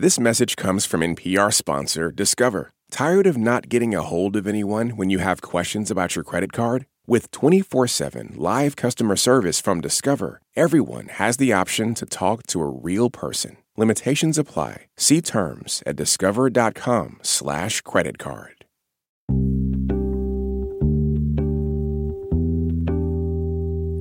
This 0.00 0.20
message 0.20 0.54
comes 0.54 0.86
from 0.86 1.00
NPR 1.00 1.52
sponsor 1.52 2.12
Discover. 2.12 2.70
Tired 2.88 3.26
of 3.26 3.36
not 3.36 3.68
getting 3.68 3.96
a 3.96 4.02
hold 4.02 4.36
of 4.36 4.46
anyone 4.46 4.90
when 4.90 5.10
you 5.10 5.18
have 5.18 5.42
questions 5.42 5.90
about 5.90 6.14
your 6.14 6.22
credit 6.22 6.52
card? 6.52 6.86
With 7.08 7.32
24 7.32 7.88
7 7.88 8.34
live 8.36 8.76
customer 8.76 9.16
service 9.16 9.60
from 9.60 9.80
Discover, 9.80 10.40
everyone 10.54 11.08
has 11.08 11.36
the 11.38 11.52
option 11.52 11.94
to 11.94 12.06
talk 12.06 12.46
to 12.46 12.60
a 12.60 12.68
real 12.68 13.10
person. 13.10 13.56
Limitations 13.76 14.38
apply. 14.38 14.86
See 14.96 15.20
terms 15.20 15.82
at 15.84 15.96
discover.com/slash 15.96 17.80
credit 17.80 18.18
card. 18.18 18.64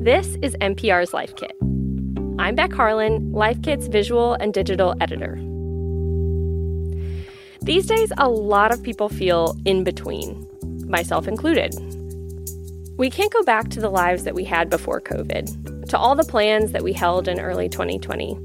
This 0.05 0.38
is 0.43 0.55
NPR's 0.61 1.11
Life 1.16 1.36
Kit. 1.36 1.54
I'm 2.38 2.54
Beck 2.54 2.71
Harlan, 2.71 3.32
Life 3.32 3.64
Kit's 3.64 3.88
visual 3.88 4.36
and 4.36 4.54
digital 4.54 4.93
editor. 5.02 5.41
These 7.68 7.87
days, 7.87 8.14
a 8.18 8.29
lot 8.29 8.71
of 8.71 8.82
people 8.82 9.10
feel 9.10 9.57
in 9.65 9.83
between, 9.83 10.47
myself 10.87 11.28
included. 11.28 11.75
We 12.97 13.10
can't 13.10 13.33
go 13.33 13.43
back 13.43 13.68
to 13.71 13.82
the 13.82 13.89
lives 13.89 14.24
that 14.24 14.33
we 14.33 14.46
had 14.46 14.69
before 14.69 15.01
COVID, 15.01 15.89
to 15.89 15.97
all 15.97 16.15
the 16.15 16.24
plans 16.24 16.71
that 16.71 16.82
we 16.82 16.93
held 16.93 17.27
in 17.27 17.41
early 17.41 17.68
2020, 17.68 18.39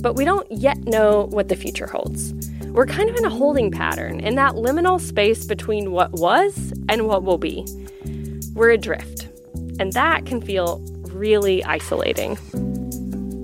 but 0.00 0.14
we 0.14 0.24
don't 0.24 0.46
yet 0.48 0.78
know 0.84 1.26
what 1.30 1.48
the 1.48 1.56
future 1.56 1.88
holds. 1.88 2.34
We're 2.66 2.86
kind 2.86 3.10
of 3.10 3.16
in 3.16 3.24
a 3.24 3.30
holding 3.30 3.72
pattern, 3.72 4.20
in 4.20 4.36
that 4.36 4.52
liminal 4.52 5.00
space 5.00 5.44
between 5.44 5.90
what 5.90 6.12
was 6.12 6.72
and 6.88 7.08
what 7.08 7.24
will 7.24 7.38
be. 7.38 7.66
We're 8.54 8.70
adrift, 8.70 9.28
and 9.80 9.92
that 9.94 10.24
can 10.24 10.40
feel 10.40 10.78
really 11.10 11.64
isolating. 11.64 12.36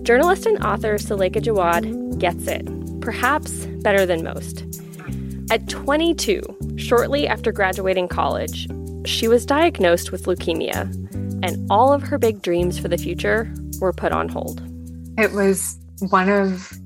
Journalist 0.05 0.47
and 0.47 0.64
author 0.64 0.95
Suleika 0.95 1.42
Jaouad 1.42 2.20
gets 2.20 2.47
it, 2.47 2.64
perhaps 3.00 3.66
better 3.83 4.06
than 4.06 4.23
most. 4.23 4.67
At 5.51 5.66
22, 5.66 6.77
shortly 6.77 7.27
after 7.27 7.53
graduating 7.53 8.09
college, 8.09 8.69
she 9.06 9.28
was 9.28 9.47
diagnosed 9.47 10.12
with 10.12 10.27
leukemia, 10.27 10.83
and 11.42 11.70
all 11.70 11.91
of 11.91 12.03
her 12.03 12.19
big 12.19 12.42
dreams 12.42 12.78
for 12.78 12.89
the 12.89 12.98
future 12.98 13.50
were 13.81 13.95
put 13.95 14.12
on 14.12 14.28
hold. 14.28 14.61
It 15.17 15.33
was 15.33 15.78
one 16.11 16.28
of 16.28 16.78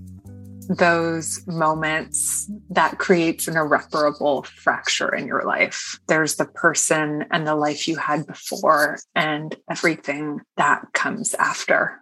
those 0.68 1.44
moments 1.48 2.48
that 2.70 2.98
creates 2.98 3.48
an 3.48 3.56
irreparable 3.56 4.44
fracture 4.44 5.12
in 5.12 5.26
your 5.26 5.42
life. 5.42 5.98
There's 6.06 6.36
the 6.36 6.44
person 6.44 7.24
and 7.32 7.44
the 7.44 7.56
life 7.56 7.88
you 7.88 7.96
had 7.96 8.28
before, 8.28 9.00
and 9.16 9.56
everything 9.68 10.40
that 10.56 10.84
comes 10.92 11.34
after. 11.34 12.00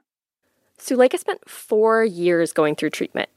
Suleika 0.79 1.19
spent 1.19 1.49
four 1.49 2.05
years 2.05 2.53
going 2.53 2.75
through 2.75 2.91
treatment 2.91 3.31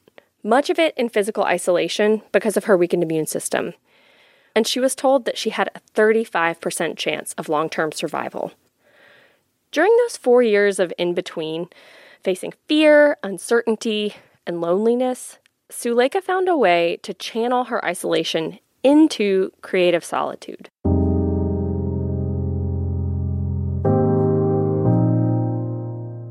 much 0.44 0.69
of 0.69 0.77
it 0.77 0.94
in 0.97 1.09
physical 1.09 1.44
isolation 1.45 2.22
because 2.31 2.58
of 2.58 2.66
her 2.66 2.77
weakened 2.77 3.02
immune 3.02 3.25
system. 3.25 3.73
And 4.55 4.67
she 4.67 4.80
was 4.80 4.94
told 4.94 5.25
that 5.25 5.38
she 5.38 5.50
had 5.50 5.69
a 5.73 5.80
35% 5.95 6.97
chance 6.97 7.33
of 7.33 7.50
long 7.50 7.69
term 7.69 7.91
survival. 7.91 8.52
During 9.72 9.95
those 9.97 10.17
four 10.17 10.44
years 10.44 10.77
of 10.77 10.94
in 11.00 11.13
between, 11.13 11.67
facing 12.23 12.53
fear, 12.67 13.17
uncertainty, 13.23 14.16
and 14.45 14.61
loneliness, 14.61 15.39
Suleika 15.72 16.22
found 16.22 16.47
a 16.47 16.57
way 16.57 17.00
to 17.02 17.13
channel 17.13 17.66
her 17.66 17.83
isolation 17.83 18.59
into 18.83 19.52
creative 19.61 20.03
solitude. 20.03 20.69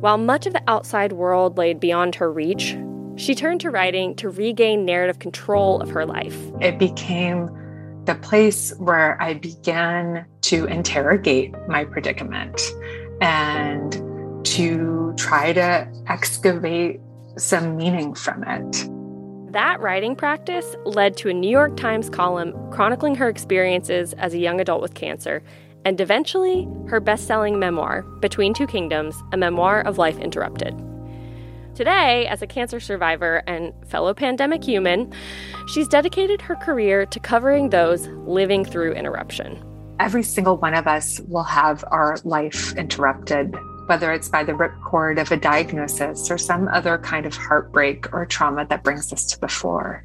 While 0.00 0.18
much 0.18 0.46
of 0.46 0.52
the 0.52 0.62
outside 0.68 1.12
world 1.12 1.56
laid 1.56 1.80
beyond 1.80 2.16
her 2.16 2.30
reach, 2.30 2.76
she 3.16 3.34
turned 3.34 3.60
to 3.60 3.70
writing 3.70 4.14
to 4.16 4.28
regain 4.28 4.84
narrative 4.84 5.18
control 5.18 5.80
of 5.80 5.90
her 5.90 6.06
life. 6.06 6.36
It 6.60 6.78
became 6.78 7.50
the 8.04 8.14
place 8.16 8.74
where 8.78 9.20
I 9.22 9.34
began 9.34 10.26
to 10.42 10.66
interrogate 10.66 11.54
my 11.68 11.84
predicament 11.84 12.60
and 13.20 13.92
to 14.44 15.14
try 15.16 15.52
to 15.52 15.88
excavate 16.08 17.00
some 17.36 17.76
meaning 17.76 18.14
from 18.14 18.44
it. 18.44 18.88
That 19.52 19.80
writing 19.80 20.16
practice 20.16 20.74
led 20.84 21.16
to 21.18 21.28
a 21.28 21.34
New 21.34 21.50
York 21.50 21.76
Times 21.76 22.08
column 22.08 22.54
chronicling 22.70 23.14
her 23.16 23.28
experiences 23.28 24.14
as 24.14 24.34
a 24.34 24.38
young 24.38 24.60
adult 24.60 24.82
with 24.82 24.94
cancer, 24.94 25.42
and 25.84 26.00
eventually 26.00 26.68
her 26.88 27.00
best 27.00 27.26
selling 27.26 27.58
memoir, 27.58 28.02
Between 28.20 28.54
Two 28.54 28.66
Kingdoms 28.66 29.22
A 29.32 29.36
Memoir 29.36 29.82
of 29.82 29.98
Life 29.98 30.18
Interrupted. 30.18 30.74
Today, 31.74 32.26
as 32.26 32.42
a 32.42 32.46
cancer 32.46 32.80
survivor 32.80 33.42
and 33.46 33.72
fellow 33.86 34.12
pandemic 34.12 34.62
human, 34.62 35.10
she's 35.68 35.88
dedicated 35.88 36.42
her 36.42 36.54
career 36.54 37.06
to 37.06 37.18
covering 37.18 37.70
those 37.70 38.08
living 38.26 38.62
through 38.62 38.92
interruption. 38.92 39.64
Every 39.98 40.22
single 40.22 40.58
one 40.58 40.74
of 40.74 40.86
us 40.86 41.18
will 41.28 41.44
have 41.44 41.82
our 41.90 42.18
life 42.24 42.76
interrupted, 42.76 43.56
whether 43.86 44.12
it's 44.12 44.28
by 44.28 44.44
the 44.44 44.52
ripcord 44.52 45.18
of 45.18 45.32
a 45.32 45.36
diagnosis 45.38 46.30
or 46.30 46.36
some 46.36 46.68
other 46.68 46.98
kind 46.98 47.24
of 47.24 47.34
heartbreak 47.34 48.12
or 48.12 48.26
trauma 48.26 48.66
that 48.66 48.84
brings 48.84 49.10
us 49.10 49.24
to 49.26 49.40
the 49.40 49.48
floor. 49.48 50.04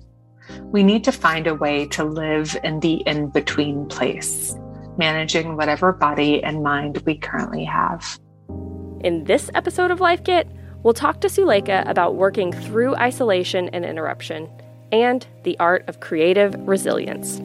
We 0.61 0.83
need 0.83 1.03
to 1.03 1.11
find 1.11 1.47
a 1.47 1.55
way 1.55 1.85
to 1.87 2.05
live 2.05 2.55
in 2.63 2.79
the 2.79 3.03
in 3.05 3.27
between 3.27 3.87
place, 3.87 4.55
managing 4.97 5.57
whatever 5.57 5.91
body 5.91 6.41
and 6.41 6.63
mind 6.63 7.03
we 7.05 7.17
currently 7.17 7.65
have. 7.65 8.17
In 9.01 9.25
this 9.25 9.51
episode 9.53 9.91
of 9.91 9.99
Life 9.99 10.23
Kit, 10.23 10.47
We'll 10.87 10.93
talk 10.93 11.19
to 11.19 11.27
Suleika 11.27 11.83
about 11.85 12.15
working 12.15 12.53
through 12.53 12.95
isolation 12.95 13.67
and 13.73 13.83
interruption 13.83 14.49
and 14.89 15.27
the 15.43 15.59
art 15.59 15.83
of 15.89 15.99
creative 15.99 16.55
resilience. 16.65 17.41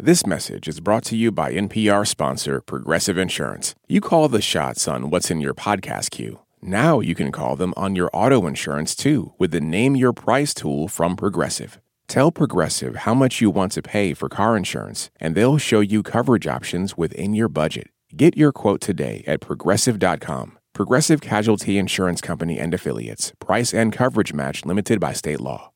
This 0.00 0.26
message 0.26 0.66
is 0.66 0.80
brought 0.80 1.04
to 1.04 1.16
you 1.16 1.30
by 1.30 1.52
NPR 1.52 2.08
sponsor 2.08 2.60
Progressive 2.60 3.16
Insurance. 3.16 3.76
You 3.86 4.00
call 4.00 4.28
the 4.28 4.42
shots 4.42 4.88
on 4.88 5.08
what's 5.08 5.30
in 5.30 5.40
your 5.40 5.54
podcast 5.54 6.10
queue. 6.10 6.40
Now 6.60 6.98
you 6.98 7.14
can 7.14 7.30
call 7.30 7.54
them 7.54 7.72
on 7.76 7.94
your 7.94 8.10
auto 8.12 8.48
insurance 8.48 8.96
too 8.96 9.32
with 9.38 9.52
the 9.52 9.60
Name 9.60 9.94
Your 9.94 10.12
Price 10.12 10.52
tool 10.52 10.88
from 10.88 11.14
Progressive. 11.14 11.78
Tell 12.12 12.30
Progressive 12.30 12.94
how 13.06 13.14
much 13.14 13.40
you 13.40 13.48
want 13.48 13.72
to 13.72 13.80
pay 13.80 14.12
for 14.12 14.28
car 14.28 14.54
insurance, 14.54 15.10
and 15.18 15.34
they'll 15.34 15.56
show 15.56 15.80
you 15.80 16.02
coverage 16.02 16.46
options 16.46 16.94
within 16.94 17.32
your 17.32 17.48
budget. 17.48 17.88
Get 18.14 18.36
your 18.36 18.52
quote 18.52 18.82
today 18.82 19.24
at 19.26 19.40
progressive.com. 19.40 20.58
Progressive 20.74 21.22
Casualty 21.22 21.78
Insurance 21.78 22.20
Company 22.20 22.58
and 22.58 22.74
Affiliates. 22.74 23.32
Price 23.38 23.72
and 23.72 23.94
coverage 23.94 24.34
match 24.34 24.66
limited 24.66 25.00
by 25.00 25.14
state 25.14 25.40
law. 25.40 25.70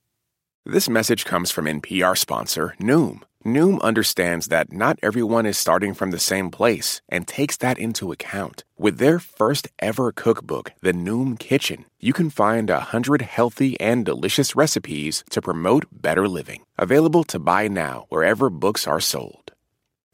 This 0.68 0.88
message 0.88 1.24
comes 1.24 1.52
from 1.52 1.66
NPR 1.66 2.18
sponsor 2.18 2.74
Noom. 2.80 3.20
Noom 3.44 3.80
understands 3.82 4.48
that 4.48 4.72
not 4.72 4.98
everyone 5.00 5.46
is 5.46 5.56
starting 5.56 5.94
from 5.94 6.10
the 6.10 6.18
same 6.18 6.50
place 6.50 7.00
and 7.08 7.24
takes 7.24 7.56
that 7.58 7.78
into 7.78 8.10
account. 8.10 8.64
With 8.76 8.98
their 8.98 9.20
first 9.20 9.68
ever 9.78 10.10
cookbook, 10.10 10.72
The 10.82 10.92
Noom 10.92 11.38
Kitchen, 11.38 11.84
you 12.00 12.12
can 12.12 12.30
find 12.30 12.68
a 12.68 12.80
hundred 12.80 13.22
healthy 13.22 13.78
and 13.80 14.04
delicious 14.04 14.56
recipes 14.56 15.22
to 15.30 15.40
promote 15.40 15.84
better 15.92 16.26
living. 16.26 16.64
Available 16.76 17.22
to 17.22 17.38
buy 17.38 17.68
now 17.68 18.06
wherever 18.08 18.50
books 18.50 18.88
are 18.88 18.98
sold. 18.98 19.52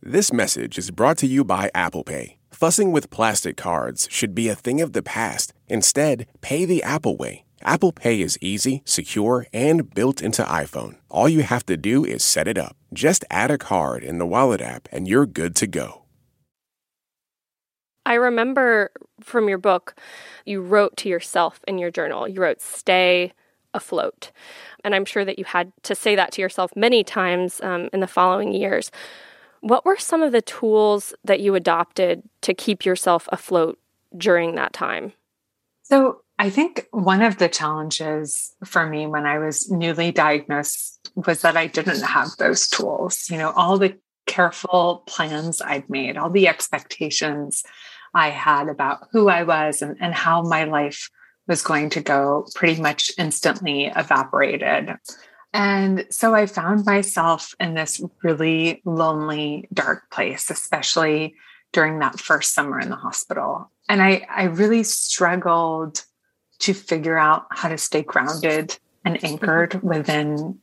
This 0.03 0.35
message 0.35 0.77
is 0.77 0.91
brought 0.91 1.17
to 1.19 1.27
you 1.27 1.45
by 1.45 1.71
Apple 1.75 2.05
Pay. 2.05 2.37
Fussing 2.51 2.93
with 2.93 3.09
plastic 3.09 3.57
cards 3.57 4.07
should 4.11 4.35
be 4.35 4.51
a 4.51 4.55
thing 4.55 4.83
of 4.83 4.93
the 4.93 5.03
past. 5.03 5.55
Instead, 5.69 6.27
pay 6.43 6.67
the 6.67 6.83
Apple 6.83 7.17
way. 7.17 7.47
Apple 7.65 7.93
Pay 7.93 8.21
is 8.21 8.39
easy, 8.41 8.83
secure, 8.85 9.47
and 9.53 9.93
built 9.95 10.21
into 10.21 10.43
iPhone. 10.43 10.97
All 11.09 11.29
you 11.29 11.43
have 11.43 11.65
to 11.67 11.77
do 11.77 12.05
is 12.05 12.23
set 12.23 12.49
it 12.49 12.59
up. 12.59 12.77
Just 12.93 13.25
add 13.31 13.51
a 13.51 13.59
card 13.59 14.03
in 14.03 14.19
the 14.19 14.27
Wallet 14.27 14.61
app 14.61 14.89
and 14.93 15.09
you're 15.09 15.27
good 15.27 15.57
to 15.57 15.67
go. 15.67 16.03
I 18.05 18.15
remember 18.15 18.91
from 19.21 19.49
your 19.49 19.59
book, 19.59 19.95
you 20.45 20.61
wrote 20.61 20.97
to 20.99 21.09
yourself 21.09 21.61
in 21.69 21.79
your 21.79 21.91
journal, 21.91 22.29
you 22.29 22.41
wrote, 22.41 22.61
stay 22.61 23.33
afloat. 23.75 24.33
And 24.85 24.95
I'm 24.95 25.05
sure 25.05 25.25
that 25.25 25.39
you 25.39 25.45
had 25.45 25.73
to 25.85 25.95
say 25.95 26.17
that 26.17 26.33
to 26.33 26.43
yourself 26.43 26.73
many 26.77 27.05
times 27.05 27.61
um, 27.63 27.89
in 27.93 28.01
the 28.01 28.07
following 28.07 28.53
years. 28.53 28.91
What 29.61 29.85
were 29.85 29.97
some 29.97 30.23
of 30.23 30.33
the 30.33 30.43
tools 30.43 31.15
that 31.25 31.41
you 31.41 31.55
adopted 31.55 32.23
to 32.43 32.53
keep 32.53 32.85
yourself 32.85 33.29
afloat 33.31 33.79
during 34.17 34.57
that 34.57 34.73
time? 34.73 35.13
So, 35.83 36.22
I 36.43 36.51
think 36.51 36.89
one 36.91 37.23
of 37.23 37.39
the 37.39 37.49
challenges 37.49 38.53
for 38.65 38.85
me 38.85 39.07
when 39.07 39.27
I 39.27 39.39
was 39.39 39.71
newly 39.71 40.11
diagnosed 40.11 41.09
was 41.15 41.43
that 41.43 41.57
I 41.57 41.69
didn't 41.69 42.03
have 42.03 42.31
those 42.37 42.69
tools. 42.69 43.31
You 43.31 43.39
know, 43.39 43.53
all 43.53 43.79
the 43.79 43.97
careful 44.27 45.05
plans 45.07 45.63
I'd 45.63 45.89
made, 45.89 46.17
all 46.17 46.31
the 46.31 46.49
expectations 46.49 47.63
I 48.13 48.31
had 48.31 48.69
about 48.69 49.07
who 49.13 49.29
I 49.29 49.45
was 49.45 49.83
and, 49.83 49.97
and 50.01 50.13
how 50.13 50.43
my 50.43 50.65
life 50.65 51.09
was 51.47 51.63
going 51.63 51.91
to 51.91 52.01
go 52.01 52.45
pretty 52.57 52.83
much 52.83 53.13
instantly 53.17 53.93
evaporated. 53.95 54.97
And 55.53 56.07
so 56.11 56.35
I 56.35 56.47
found 56.47 56.85
myself 56.85 57.55
in 57.61 57.75
this 57.75 58.03
really 58.25 58.83
lonely, 58.85 59.69
dark 59.73 60.11
place, 60.11 60.51
especially 60.51 61.37
during 61.73 62.01
that 62.01 62.19
first 62.19 62.53
summer 62.53 62.81
in 62.81 62.91
the 62.91 62.97
hospital. 62.97 63.71
And 63.89 64.03
I, 64.03 64.27
I 64.29 64.45
really 64.47 64.83
struggled 64.83 66.05
to 66.63 66.75
figure 66.75 67.19
out 67.19 67.47
how 67.51 67.69
to 67.69 67.79
stay 67.79 68.03
grounded 68.03 68.79
and 69.05 69.23
anchored 69.25 69.83
within 69.83 70.59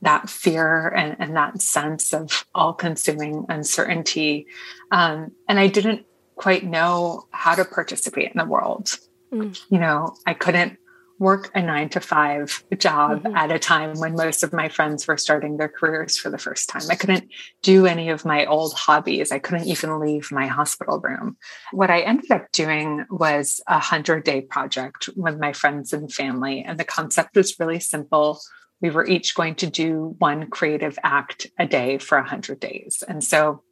that 0.00 0.28
fear 0.28 0.88
and, 0.88 1.16
and 1.18 1.36
that 1.36 1.60
sense 1.60 2.12
of 2.12 2.46
all 2.54 2.72
consuming 2.72 3.46
uncertainty. 3.48 4.46
Um, 4.90 5.32
and 5.48 5.58
I 5.58 5.68
didn't 5.68 6.06
quite 6.36 6.64
know 6.64 7.26
how 7.30 7.54
to 7.54 7.64
participate 7.64 8.32
in 8.32 8.38
the 8.38 8.46
world. 8.46 8.98
Mm. 9.32 9.58
You 9.70 9.78
know, 9.78 10.16
I 10.26 10.34
couldn't 10.34 10.78
work 11.22 11.52
a 11.54 11.62
nine 11.62 11.88
to 11.88 12.00
five 12.00 12.64
job 12.76 13.22
mm-hmm. 13.22 13.36
at 13.36 13.52
a 13.52 13.58
time 13.58 13.96
when 14.00 14.16
most 14.16 14.42
of 14.42 14.52
my 14.52 14.68
friends 14.68 15.06
were 15.06 15.16
starting 15.16 15.56
their 15.56 15.68
careers 15.68 16.18
for 16.18 16.30
the 16.30 16.36
first 16.36 16.68
time. 16.68 16.82
I 16.90 16.96
couldn't 16.96 17.28
do 17.62 17.86
any 17.86 18.08
of 18.08 18.24
my 18.24 18.44
old 18.44 18.74
hobbies. 18.74 19.30
I 19.30 19.38
couldn't 19.38 19.68
even 19.68 20.00
leave 20.00 20.32
my 20.32 20.48
hospital 20.48 20.98
room. 21.00 21.36
What 21.70 21.90
I 21.90 22.00
ended 22.00 22.32
up 22.32 22.50
doing 22.50 23.06
was 23.08 23.60
a 23.68 23.78
hundred 23.78 24.24
day 24.24 24.40
project 24.40 25.08
with 25.14 25.38
my 25.38 25.52
friends 25.52 25.92
and 25.92 26.12
family. 26.12 26.64
And 26.66 26.78
the 26.78 26.84
concept 26.84 27.36
was 27.36 27.58
really 27.60 27.78
simple. 27.78 28.40
We 28.80 28.90
were 28.90 29.06
each 29.06 29.36
going 29.36 29.54
to 29.56 29.68
do 29.68 30.16
one 30.18 30.50
creative 30.50 30.98
act 31.04 31.46
a 31.56 31.66
day 31.66 31.98
for 31.98 32.18
a 32.18 32.28
hundred 32.28 32.58
days. 32.58 33.04
And 33.06 33.22
so 33.22 33.62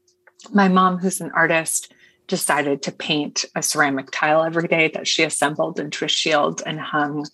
my 0.53 0.69
mom, 0.69 0.99
who's 0.99 1.21
an 1.21 1.33
artist, 1.35 1.93
decided 2.31 2.81
to 2.83 2.93
paint 2.93 3.45
a 3.57 3.63
ceramic 3.63 4.09
tile 4.13 4.45
every 4.45 4.69
day 4.69 4.89
that 4.95 5.09
she 5.09 5.25
assembled 5.25 5.81
into 5.81 6.05
a 6.05 6.09
shield 6.09 6.63
and 6.65 6.81
hung 6.81 7.27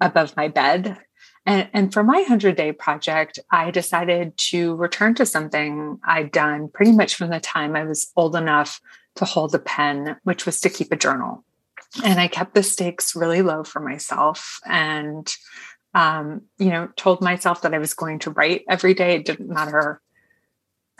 above 0.00 0.34
my 0.36 0.46
bed. 0.48 0.96
And, 1.44 1.68
and 1.74 1.92
for 1.92 2.04
my 2.04 2.18
100 2.18 2.56
day 2.56 2.72
project, 2.72 3.40
I 3.50 3.72
decided 3.72 4.38
to 4.50 4.76
return 4.76 5.14
to 5.16 5.26
something 5.26 5.98
I'd 6.04 6.30
done 6.30 6.68
pretty 6.68 6.92
much 6.92 7.16
from 7.16 7.30
the 7.30 7.40
time 7.40 7.74
I 7.74 7.84
was 7.84 8.12
old 8.16 8.36
enough 8.36 8.80
to 9.16 9.24
hold 9.24 9.54
a 9.54 9.58
pen, 9.58 10.16
which 10.22 10.46
was 10.46 10.60
to 10.60 10.70
keep 10.70 10.92
a 10.92 10.96
journal. 10.96 11.44
And 12.04 12.18
I 12.20 12.28
kept 12.28 12.54
the 12.54 12.62
stakes 12.62 13.14
really 13.14 13.42
low 13.42 13.64
for 13.64 13.80
myself 13.80 14.60
and, 14.64 15.32
um, 15.94 16.42
you 16.58 16.70
know, 16.70 16.88
told 16.96 17.20
myself 17.20 17.62
that 17.62 17.74
I 17.74 17.78
was 17.78 17.94
going 17.94 18.20
to 18.20 18.30
write 18.30 18.62
every 18.68 18.94
day. 18.94 19.16
It 19.16 19.24
didn't 19.24 19.48
matter 19.48 20.00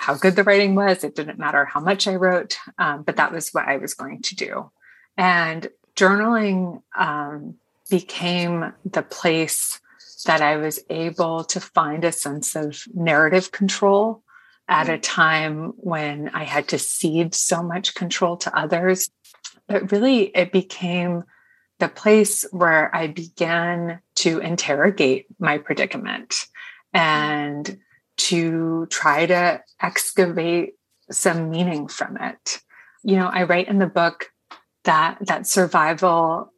how 0.05 0.15
good 0.15 0.37
the 0.37 0.45
writing 0.45 0.75
was. 0.75 1.03
It 1.03 1.15
didn't 1.15 1.39
matter 1.39 1.65
how 1.65 1.81
much 1.81 2.07
I 2.07 2.17
wrote, 2.17 2.59
um, 2.79 3.05
but 3.05 3.17
that 3.17 3.33
was 3.33 3.49
what 3.55 3.67
I 3.67 3.79
was 3.79 3.95
going 3.95 4.21
to 4.21 4.37
do. 4.37 4.71
And 5.17 5.67
journaling 5.97 6.83
um, 6.95 7.55
became 7.89 8.75
the 8.85 9.03
place 9.03 9.81
that 10.27 10.43
I 10.43 10.59
was 10.59 10.79
able 10.91 11.45
to 11.45 11.59
find 11.59 12.05
a 12.05 12.13
sense 12.13 12.55
of 12.55 12.83
narrative 12.93 13.51
control 13.51 14.23
at 14.69 14.91
a 14.91 14.99
time 14.99 15.73
when 15.77 16.29
I 16.35 16.45
had 16.45 16.69
to 16.69 16.79
cede 16.79 17.35
so 17.35 17.63
much 17.63 17.95
control 17.95 18.37
to 18.39 18.59
others. 18.59 19.09
But 19.69 19.91
really, 19.91 20.25
it 20.37 20.53
became 20.53 21.25
the 21.79 21.89
place 21.89 22.45
where 22.51 22.95
I 22.95 23.07
began 23.07 24.01
to 24.17 24.39
interrogate 24.41 25.27
my 25.39 25.57
predicament 25.57 26.47
and 26.93 27.79
to 28.17 28.87
try 28.87 29.27
to 29.27 29.63
excavate 29.81 30.75
some 31.11 31.51
meaning 31.51 31.89
from 31.89 32.17
it. 32.17 32.61
You 33.03 33.17
know, 33.17 33.27
I 33.27 33.45
write 33.45 33.69
in 33.69 33.79
the 33.79 33.87
book 33.87 34.31
that 34.85 35.19
that 35.23 35.47
survival 35.47 36.53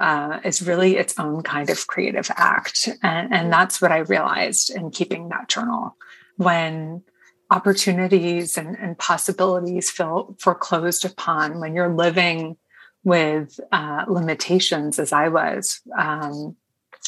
uh, 0.00 0.38
is 0.44 0.62
really 0.62 0.96
its 0.96 1.18
own 1.18 1.42
kind 1.42 1.70
of 1.70 1.86
creative 1.86 2.30
act, 2.36 2.88
and, 3.02 3.34
and 3.34 3.52
that's 3.52 3.80
what 3.82 3.90
I 3.90 3.98
realized 3.98 4.70
in 4.70 4.90
keeping 4.90 5.28
that 5.30 5.48
journal. 5.48 5.96
When 6.36 7.02
opportunities 7.50 8.56
and, 8.56 8.76
and 8.78 8.98
possibilities 8.98 9.90
feel 9.90 10.36
foreclosed 10.38 11.04
upon, 11.04 11.58
when 11.58 11.74
you're 11.74 11.94
living 11.94 12.56
with 13.02 13.58
uh, 13.72 14.04
limitations, 14.06 14.98
as 14.98 15.12
I 15.12 15.28
was, 15.28 15.80
um, 15.98 16.56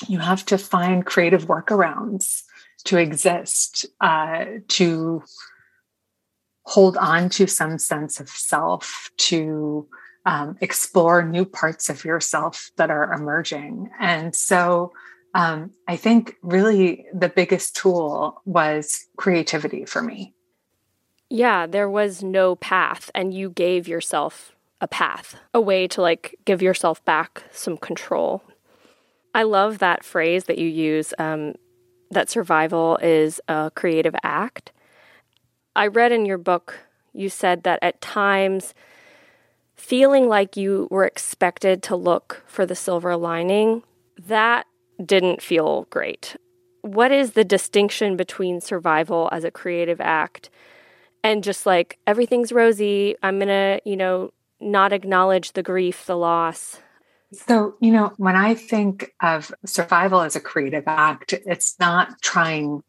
you 0.08 0.19
have 0.19 0.44
to 0.47 0.58
find 0.58 1.05
creative 1.05 1.47
workarounds 1.47 2.43
to 2.85 2.97
exist, 2.97 3.87
uh, 4.00 4.44
to 4.69 5.23
hold 6.65 6.97
on 6.97 7.29
to 7.31 7.47
some 7.47 7.79
sense 7.79 8.21
of 8.21 8.29
self, 8.29 9.11
to 9.17 9.88
um, 10.27 10.56
explore 10.61 11.25
new 11.25 11.44
parts 11.44 11.88
of 11.88 12.05
yourself 12.05 12.71
that 12.77 12.91
are 12.91 13.12
emerging. 13.12 13.91
And 13.99 14.35
so 14.35 14.93
um, 15.35 15.73
I 15.88 15.97
think 15.97 16.37
really 16.43 17.06
the 17.15 17.29
biggest 17.29 17.77
tool 17.77 18.43
was 18.44 19.06
creativity 19.17 19.85
for 19.85 20.03
me. 20.03 20.35
Yeah, 21.29 21.67
there 21.67 21.88
was 21.88 22.25
no 22.25 22.56
path, 22.56 23.11
and 23.15 23.33
you 23.33 23.50
gave 23.50 23.87
yourself 23.87 24.56
a 24.81 24.88
path, 24.88 25.37
a 25.55 25.61
way 25.61 25.87
to 25.87 26.03
like 26.03 26.37
give 26.44 26.61
yourself 26.61 27.05
back 27.05 27.44
some 27.53 27.76
control. 27.76 28.43
I 29.33 29.44
love 29.44 29.79
that 29.79 30.05
phrase 30.05 30.44
that 30.44 30.59
you 30.59 30.69
use 30.69 31.15
um, 31.19 31.55
that 32.11 32.29
survival 32.29 32.99
is 33.03 33.41
a 33.49 33.71
creative 33.75 34.15
act. 34.23 34.73
I 35.77 35.87
read 35.87 36.12
in 36.12 36.27
your 36.27 36.39
book, 36.39 36.81
you 37.12 37.29
said 37.29 37.62
that 37.62 37.79
at 37.83 38.01
times, 38.01 38.75
feeling 39.77 40.29
like 40.29 40.57
you 40.57 40.89
were 40.91 41.05
expected 41.05 41.83
to 41.85 41.97
look 41.97 42.43
for 42.47 42.67
the 42.67 42.75
silver 42.75 43.17
lining, 43.17 43.83
that 44.19 44.67
didn't 45.05 45.41
feel 45.41 45.87
great. 45.91 46.37
What 46.83 47.12
is 47.12 47.33
the 47.33 47.45
distinction 47.45 48.17
between 48.17 48.61
survival 48.61 49.29
as 49.33 49.45
a 49.45 49.51
creative 49.51 50.01
act 50.01 50.51
and 51.23 51.45
just 51.45 51.67
like 51.67 51.99
everything's 52.07 52.53
rosy, 52.53 53.17
I'm 53.23 53.39
going 53.39 53.49
to, 53.49 53.81
you 53.85 53.97
know, 53.97 54.33
not 54.61 54.93
acknowledge 54.93 55.53
the 55.53 55.62
grief, 55.62 56.07
the 56.07 56.17
loss? 56.17 56.81
So, 57.32 57.77
you 57.81 57.93
know, 57.93 58.12
when 58.17 58.35
I 58.35 58.55
think 58.55 59.12
of 59.23 59.53
survival 59.65 60.21
as 60.21 60.35
a 60.35 60.41
creative 60.41 60.85
act, 60.87 61.32
it's 61.32 61.77
not 61.79 62.21
trying 62.23 62.82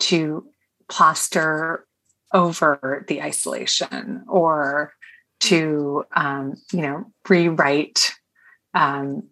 to 0.00 0.46
plaster 0.88 1.86
over 2.32 3.04
the 3.08 3.22
isolation 3.22 4.24
or 4.28 4.92
to, 5.40 6.04
um, 6.14 6.54
you 6.72 6.82
know, 6.82 7.12
rewrite 7.28 8.12
um, 8.74 9.28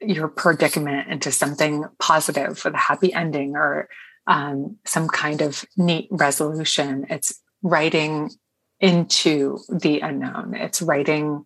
your 0.00 0.28
predicament 0.28 1.08
into 1.08 1.30
something 1.30 1.84
positive 2.00 2.64
with 2.64 2.74
a 2.74 2.78
happy 2.78 3.12
ending 3.12 3.54
or 3.54 3.88
um, 4.26 4.76
some 4.84 5.06
kind 5.08 5.40
of 5.40 5.64
neat 5.76 6.08
resolution. 6.10 7.06
It's 7.10 7.40
writing 7.62 8.30
into 8.80 9.58
the 9.68 10.00
unknown. 10.00 10.54
It's 10.54 10.82
writing 10.82 11.44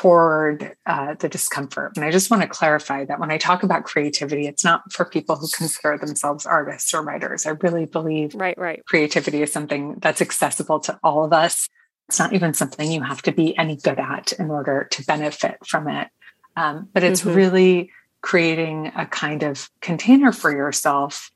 toward 0.00 0.74
uh, 0.86 1.12
the 1.18 1.28
discomfort. 1.28 1.92
And 1.94 2.06
I 2.06 2.10
just 2.10 2.30
want 2.30 2.42
to 2.42 2.48
clarify 2.48 3.04
that 3.04 3.20
when 3.20 3.30
I 3.30 3.36
talk 3.36 3.62
about 3.62 3.84
creativity, 3.84 4.46
it's 4.46 4.64
not 4.64 4.90
for 4.90 5.04
people 5.04 5.36
who 5.36 5.46
consider 5.54 5.98
themselves 5.98 6.46
artists 6.46 6.94
or 6.94 7.02
writers. 7.02 7.44
I 7.44 7.50
really 7.50 7.84
believe 7.84 8.34
right, 8.34 8.56
right. 8.56 8.82
creativity 8.86 9.42
is 9.42 9.52
something 9.52 9.96
that's 9.98 10.22
accessible 10.22 10.80
to 10.80 10.98
all 11.02 11.22
of 11.22 11.34
us. 11.34 11.68
It's 12.08 12.18
not 12.18 12.32
even 12.32 12.54
something 12.54 12.90
you 12.90 13.02
have 13.02 13.20
to 13.22 13.32
be 13.32 13.56
any 13.58 13.76
good 13.76 13.98
at 13.98 14.32
in 14.32 14.50
order 14.50 14.88
to 14.90 15.04
benefit 15.04 15.58
from 15.66 15.86
it. 15.86 16.08
Um, 16.56 16.88
but 16.94 17.02
it's 17.04 17.20
mm-hmm. 17.20 17.34
really 17.34 17.90
creating 18.22 18.92
a 18.96 19.04
kind 19.04 19.42
of 19.42 19.68
container 19.82 20.32
for 20.32 20.50
yourself 20.50 21.30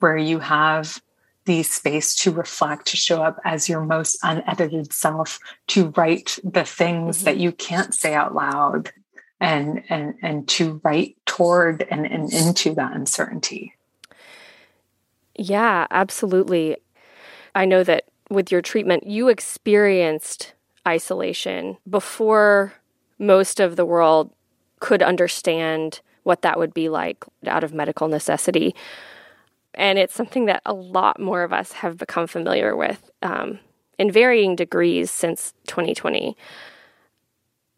where 0.00 0.16
you 0.16 0.40
have 0.40 1.00
the 1.48 1.62
space 1.62 2.14
to 2.14 2.30
reflect, 2.30 2.86
to 2.88 2.96
show 2.96 3.22
up 3.22 3.40
as 3.42 3.70
your 3.70 3.80
most 3.80 4.18
unedited 4.22 4.92
self, 4.92 5.40
to 5.66 5.88
write 5.96 6.38
the 6.44 6.62
things 6.62 7.16
mm-hmm. 7.16 7.24
that 7.24 7.38
you 7.38 7.52
can't 7.52 7.94
say 7.94 8.14
out 8.14 8.34
loud 8.34 8.92
and 9.40 9.82
and 9.88 10.14
and 10.20 10.46
to 10.46 10.78
write 10.84 11.16
toward 11.24 11.86
and, 11.90 12.04
and 12.04 12.30
into 12.34 12.74
that 12.74 12.92
uncertainty. 12.92 13.72
Yeah, 15.36 15.86
absolutely. 15.90 16.76
I 17.54 17.64
know 17.64 17.82
that 17.82 18.04
with 18.28 18.52
your 18.52 18.60
treatment, 18.60 19.06
you 19.06 19.28
experienced 19.28 20.52
isolation 20.86 21.78
before 21.88 22.74
most 23.18 23.58
of 23.58 23.76
the 23.76 23.86
world 23.86 24.34
could 24.80 25.02
understand 25.02 26.02
what 26.24 26.42
that 26.42 26.58
would 26.58 26.74
be 26.74 26.90
like 26.90 27.24
out 27.46 27.64
of 27.64 27.72
medical 27.72 28.06
necessity. 28.06 28.74
And 29.78 29.96
it's 29.96 30.14
something 30.14 30.46
that 30.46 30.60
a 30.66 30.74
lot 30.74 31.20
more 31.20 31.44
of 31.44 31.52
us 31.52 31.72
have 31.72 31.96
become 31.96 32.26
familiar 32.26 32.74
with 32.76 33.10
um, 33.22 33.60
in 33.96 34.10
varying 34.10 34.56
degrees 34.56 35.10
since 35.10 35.54
2020. 35.68 36.36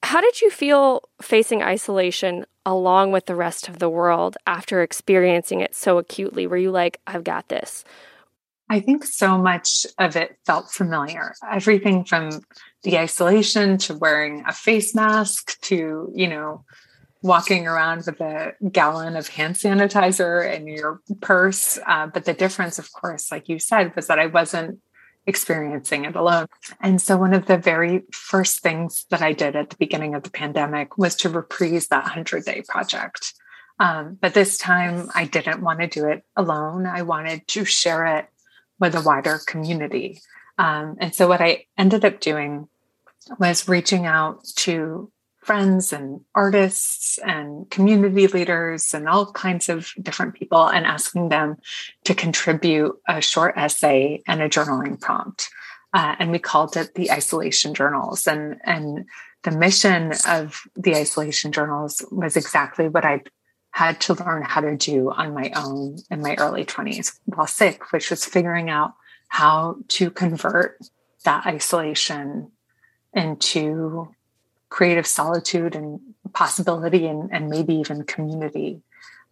How 0.02 0.23
did 0.23 0.40
you 0.40 0.50
feel 0.50 1.02
facing 1.21 1.62
isolation 1.62 2.47
along 2.64 3.12
with 3.12 3.26
the 3.26 3.37
rest 3.37 3.69
of 3.69 3.78
the 3.78 3.90
world 3.90 4.38
after 4.47 4.83
experiencing 4.83 5.61
it 5.61 5.75
so 5.75 5.99
acutely? 5.99 6.47
Were 6.47 6.57
you 6.57 6.71
like, 6.71 7.00
I've 7.07 7.23
got 7.23 7.49
this? 7.49 7.85
I 8.71 8.80
think 8.80 9.04
so 9.04 9.37
much 9.37 9.85
of 9.99 10.16
it 10.16 10.38
felt 10.47 10.71
familiar. 10.71 11.35
Everything 11.52 12.04
from 12.04 12.30
the 12.83 12.99
isolation 12.99 13.76
to 13.78 13.99
wearing 13.99 14.42
a 14.47 14.52
face 14.52 14.95
mask 14.95 15.61
to, 15.62 16.11
you 16.14 16.28
know, 16.28 16.64
walking 17.23 17.67
around 17.67 18.05
with 18.07 18.21
a 18.21 18.55
gallon 18.71 19.17
of 19.17 19.29
hand 19.29 19.55
sanitizer 19.55 20.55
in 20.55 20.67
your 20.67 21.00
purse. 21.21 21.79
Uh, 21.87 22.07
but 22.07 22.25
the 22.25 22.35
difference, 22.35 22.79
of 22.79 22.93
course, 22.93 23.31
like 23.31 23.49
you 23.49 23.59
said, 23.59 23.95
was 23.95 24.07
that 24.07 24.19
I 24.19 24.27
wasn't 24.27 24.81
experiencing 25.27 26.05
it 26.07 26.17
alone. 26.17 26.47
And 26.81 27.00
so, 27.00 27.17
one 27.17 27.35
of 27.35 27.47
the 27.47 27.59
very 27.59 28.05
first 28.12 28.61
things 28.61 29.07
that 29.11 29.23
I 29.23 29.33
did 29.33 29.55
at 29.55 29.71
the 29.71 29.77
beginning 29.77 30.15
of 30.15 30.23
the 30.23 30.31
pandemic 30.31 30.97
was 30.97 31.15
to 31.17 31.29
reprise 31.29 31.89
that 31.89 32.05
100 32.05 32.45
day 32.45 32.62
project. 32.67 33.35
Um, 33.79 34.19
but 34.21 34.35
this 34.35 34.59
time, 34.59 35.11
I 35.15 35.25
didn't 35.25 35.62
want 35.62 35.81
to 35.81 35.87
do 35.87 36.07
it 36.07 36.25
alone. 36.37 36.87
I 36.87 37.03
wanted 37.03 37.47
to 37.49 37.65
share 37.65 38.19
it 38.19 38.27
with 38.79 38.95
a 38.95 39.00
wider 39.03 39.41
community. 39.47 40.21
Um, 40.59 40.97
and 41.00 41.15
so, 41.15 41.29
what 41.29 41.41
I 41.41 41.67
ended 41.77 42.05
up 42.05 42.21
doing 42.21 42.69
was 43.39 43.69
reaching 43.69 44.07
out 44.07 44.45
to 44.57 45.12
friends 45.50 45.92
and 45.92 46.21
artists 46.33 47.19
and 47.26 47.69
community 47.71 48.28
leaders 48.28 48.95
and 48.95 49.09
all 49.09 49.33
kinds 49.33 49.69
of 49.69 49.90
different 50.00 50.33
people 50.35 50.69
and 50.69 50.87
asking 50.87 51.28
them 51.28 51.57
to 52.04 52.14
contribute 52.14 52.97
a 53.09 53.21
short 53.21 53.54
essay 53.57 54.23
and 54.28 54.40
a 54.40 54.49
journaling 54.49 55.00
prompt. 55.00 55.49
Uh, 55.92 56.14
and 56.21 56.30
we 56.30 56.38
called 56.38 56.76
it 56.76 56.95
the 56.95 57.11
isolation 57.11 57.75
journals. 57.75 58.28
And, 58.28 58.61
and 58.62 59.07
the 59.42 59.50
mission 59.50 60.12
of 60.28 60.62
the 60.76 60.95
isolation 60.95 61.50
journals 61.50 62.00
was 62.12 62.37
exactly 62.37 62.88
what 62.88 63.04
I 63.04 63.25
had 63.73 64.00
to 64.02 64.14
learn 64.14 64.45
how 64.45 64.61
to 64.61 64.76
do 64.76 65.11
on 65.11 65.35
my 65.35 65.50
own 65.57 65.97
in 66.12 66.23
my 66.23 66.37
early 66.38 66.64
20s 66.64 67.19
while 67.25 67.49
sick, 67.49 67.90
which 67.90 68.09
was 68.09 68.25
figuring 68.25 68.71
out 68.71 68.92
how 69.26 69.78
to 69.88 70.12
convert 70.12 70.78
that 71.25 71.45
isolation 71.45 72.52
into 73.12 74.14
creative 74.71 75.07
solitude 75.07 75.75
and 75.75 76.00
possibility 76.33 77.07
and, 77.07 77.29
and 77.33 77.49
maybe 77.49 77.75
even 77.75 78.05
community. 78.05 78.81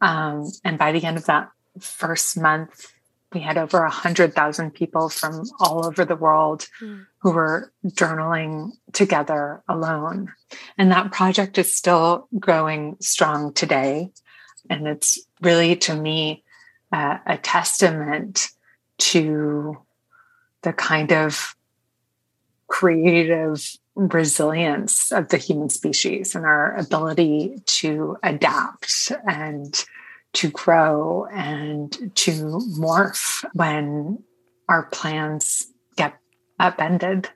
Um, 0.01 0.51
and 0.65 0.79
by 0.79 0.93
the 0.93 1.05
end 1.05 1.17
of 1.17 1.27
that 1.27 1.51
first 1.81 2.37
month, 2.37 2.93
we 3.33 3.41
had 3.41 3.59
over 3.59 3.81
100,000 3.83 4.71
people 4.73 5.09
from 5.09 5.45
all 5.61 5.85
over 5.85 6.05
the 6.05 6.17
world 6.17 6.67
mm. 6.81 7.07
who 7.19 7.31
were 7.31 7.73
journaling 7.87 8.73
together 8.93 9.63
alone. 9.69 10.33
And 10.79 10.91
that 10.91 11.13
project 11.13 11.59
is 11.59 11.75
still 11.75 12.27
growing 12.39 12.97
strong 13.01 13.53
today. 13.53 14.11
And 14.71 14.87
it's 14.89 15.19
really, 15.43 15.77
to 15.77 15.95
me, 15.95 16.43
uh, 16.91 17.19
a 17.27 17.37
testament 17.37 18.49
to 18.99 19.77
the 20.63 20.73
kind 20.73 21.13
of 21.13 21.55
creative 22.69 23.77
resilience 23.95 25.11
of 25.11 25.29
the 25.29 25.37
human 25.37 25.69
species 25.69 26.35
and 26.35 26.45
our 26.45 26.77
ability 26.77 27.57
to 27.67 28.17
adapt 28.23 29.11
and 29.27 29.85
to 30.35 30.51
grow 30.51 31.27
and 31.33 32.13
to 32.15 32.33
morph 32.79 33.45
when 33.55 34.23
our 34.69 34.85
plans 34.85 35.67
get 35.97 36.15
upended. 36.61 37.29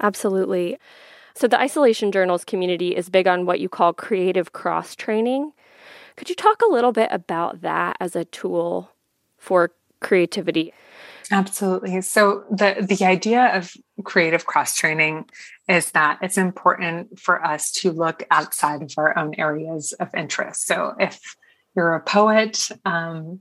Absolutely. 0.00 0.78
So, 1.34 1.46
the 1.46 1.60
Isolation 1.60 2.12
Journals 2.12 2.44
community 2.44 2.96
is 2.96 3.08
big 3.08 3.26
on 3.26 3.46
what 3.46 3.60
you 3.60 3.68
call 3.68 3.92
creative 3.92 4.52
cross 4.52 4.94
training. 4.94 5.52
Could 6.16 6.28
you 6.28 6.34
talk 6.34 6.62
a 6.62 6.72
little 6.72 6.92
bit 6.92 7.08
about 7.12 7.60
that 7.60 7.96
as 8.00 8.16
a 8.16 8.24
tool 8.24 8.90
for 9.36 9.72
creativity? 10.00 10.72
Absolutely. 11.30 12.00
So 12.02 12.44
the 12.50 12.86
the 12.88 13.04
idea 13.04 13.56
of 13.56 13.72
creative 14.04 14.46
cross 14.46 14.76
training 14.76 15.28
is 15.68 15.90
that 15.92 16.18
it's 16.22 16.38
important 16.38 17.18
for 17.18 17.44
us 17.44 17.72
to 17.72 17.90
look 17.90 18.24
outside 18.30 18.82
of 18.82 18.92
our 18.96 19.18
own 19.18 19.34
areas 19.36 19.92
of 19.94 20.14
interest. 20.14 20.66
So 20.66 20.94
if 21.00 21.20
you're 21.74 21.94
a 21.94 22.00
poet, 22.00 22.68
um, 22.84 23.40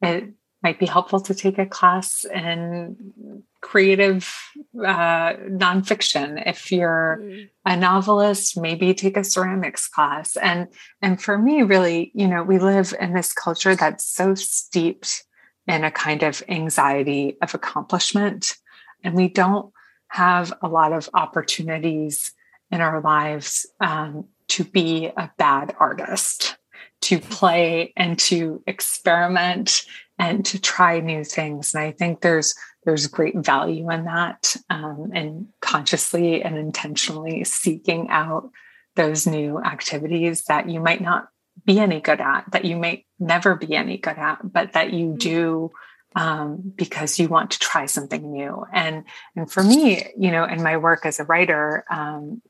it 0.00 0.30
might 0.62 0.78
be 0.78 0.86
helpful 0.86 1.20
to 1.20 1.34
take 1.34 1.58
a 1.58 1.66
class 1.66 2.24
in 2.24 3.42
creative 3.60 4.32
uh, 4.78 5.34
nonfiction. 5.34 6.42
If 6.46 6.72
you're 6.72 7.18
mm. 7.20 7.48
a 7.66 7.76
novelist, 7.76 8.58
maybe 8.58 8.94
take 8.94 9.16
a 9.16 9.24
ceramics 9.24 9.86
class. 9.86 10.36
And 10.36 10.68
and 11.02 11.20
for 11.20 11.36
me, 11.36 11.62
really, 11.62 12.10
you 12.14 12.26
know, 12.26 12.42
we 12.42 12.58
live 12.58 12.94
in 12.98 13.12
this 13.12 13.32
culture 13.32 13.76
that's 13.76 14.04
so 14.04 14.34
steeped 14.34 15.24
in 15.66 15.84
a 15.84 15.90
kind 15.90 16.22
of 16.22 16.42
anxiety 16.48 17.36
of 17.40 17.54
accomplishment. 17.54 18.56
And 19.04 19.14
we 19.14 19.28
don't 19.28 19.72
have 20.08 20.52
a 20.62 20.68
lot 20.68 20.92
of 20.92 21.08
opportunities 21.14 22.32
in 22.70 22.80
our 22.80 23.00
lives 23.00 23.66
um, 23.80 24.26
to 24.48 24.64
be 24.64 25.06
a 25.06 25.30
bad 25.38 25.74
artist, 25.78 26.56
to 27.02 27.18
play 27.18 27.92
and 27.96 28.18
to 28.18 28.62
experiment 28.66 29.84
and 30.18 30.44
to 30.46 30.60
try 30.60 31.00
new 31.00 31.24
things. 31.24 31.74
And 31.74 31.82
I 31.82 31.92
think 31.92 32.20
there's 32.20 32.54
there's 32.84 33.06
great 33.06 33.36
value 33.36 33.88
in 33.90 34.06
that, 34.06 34.56
um, 34.68 35.12
and 35.14 35.46
consciously 35.60 36.42
and 36.42 36.58
intentionally 36.58 37.44
seeking 37.44 38.08
out 38.10 38.50
those 38.96 39.26
new 39.26 39.60
activities 39.60 40.44
that 40.44 40.68
you 40.68 40.80
might 40.80 41.00
not 41.00 41.28
be 41.64 41.78
any 41.78 42.00
good 42.00 42.20
at, 42.20 42.50
that 42.52 42.64
you 42.64 42.76
may 42.76 43.04
never 43.18 43.54
be 43.54 43.74
any 43.74 43.98
good 43.98 44.18
at, 44.18 44.38
but 44.42 44.72
that 44.72 44.92
you 44.92 45.08
mm-hmm. 45.08 45.18
do 45.18 45.72
um, 46.14 46.72
because 46.76 47.18
you 47.18 47.28
want 47.28 47.52
to 47.52 47.58
try 47.58 47.86
something 47.86 48.30
new. 48.30 48.66
And 48.72 49.04
and 49.36 49.50
for 49.50 49.62
me, 49.62 50.04
you 50.16 50.30
know, 50.30 50.44
in 50.44 50.62
my 50.62 50.76
work 50.76 51.06
as 51.06 51.20
a 51.20 51.24
writer, 51.24 51.84
um, 51.90 52.42